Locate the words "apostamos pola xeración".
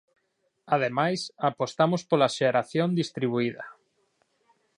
1.49-2.89